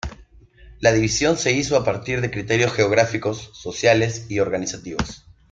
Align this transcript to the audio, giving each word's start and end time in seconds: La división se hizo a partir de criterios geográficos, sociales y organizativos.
La 0.79 0.93
división 0.93 1.37
se 1.37 1.51
hizo 1.51 1.77
a 1.77 1.83
partir 1.85 2.21
de 2.21 2.31
criterios 2.31 2.73
geográficos, 2.73 3.51
sociales 3.53 4.25
y 4.29 4.39
organizativos. 4.39 5.27